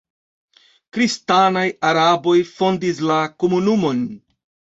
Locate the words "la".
3.11-3.21